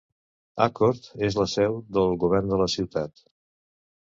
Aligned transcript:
Accord 0.65 1.09
és 1.27 1.37
la 1.41 1.45
seu 1.51 1.77
del 1.99 2.17
govern 2.25 2.51
de 2.55 2.59
la 2.63 2.69
ciutat. 2.77 3.25